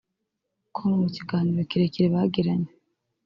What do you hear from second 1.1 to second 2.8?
kiganiro kirekire bagiranye